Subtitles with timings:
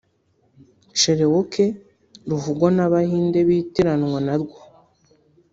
[0.99, 1.71] Cherokee
[2.29, 4.57] ruvugwa n’Abahindi bitiranwa narwo